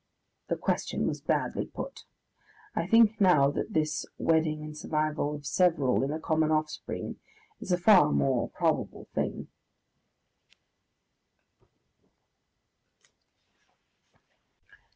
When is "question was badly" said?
0.57-1.67